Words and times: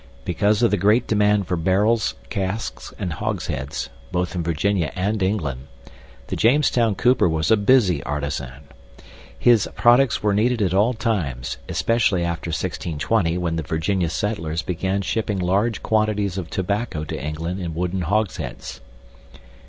Because 0.25 0.63
of 0.63 0.71
the 0.71 0.77
great 0.77 1.05
demand 1.05 1.45
for 1.47 1.55
barrels, 1.55 2.15
casks, 2.31 2.91
and 2.97 3.13
hogsheads 3.13 3.89
(both 4.11 4.33
in 4.33 4.41
Virginia 4.41 4.91
and 4.95 5.21
England) 5.21 5.67
the 6.25 6.35
Jamestown 6.35 6.95
cooper 6.95 7.29
was 7.29 7.51
a 7.51 7.55
busy 7.55 8.01
artisan. 8.01 8.63
His 9.37 9.69
products 9.75 10.23
were 10.23 10.33
needed 10.33 10.59
at 10.59 10.73
all 10.73 10.95
times, 10.95 11.57
especially 11.69 12.23
after 12.23 12.49
1620 12.49 13.37
when 13.37 13.57
the 13.57 13.61
Virginia 13.61 14.09
settlers 14.09 14.63
began 14.63 15.03
shipping 15.03 15.37
large 15.37 15.83
quantities 15.83 16.35
of 16.35 16.49
tobacco 16.49 17.03
to 17.03 17.23
England 17.23 17.59
in 17.59 17.75
wooden 17.75 18.01
hogsheads. 18.01 18.81